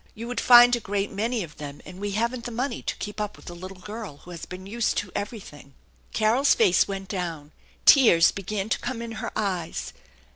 You 0.15 0.27
would 0.29 0.41
find 0.41 0.75
a 0.75 0.79
great 0.79 1.11
many 1.11 1.43
of 1.43 1.57
them, 1.57 1.79
and 1.85 1.99
we 1.99 2.13
haven't 2.13 2.45
the 2.45 2.51
money 2.51 2.81
to 2.81 2.95
keep 2.95 3.21
up 3.21 3.37
with 3.37 3.47
a 3.51 3.53
little 3.53 3.77
girl 3.77 4.17
who 4.17 4.31
has 4.31 4.47
been 4.47 4.65
used 4.65 4.97
to 4.97 5.11
everything." 5.15 5.75
Carol's 6.11 6.55
face 6.55 6.87
went 6.87 7.07
down. 7.07 7.51
Tears 7.85 8.31
began 8.31 8.67
to 8.69 8.79
come 8.79 9.03
in 9.03 9.11
her 9.21 9.31
eyes. 9.35 9.93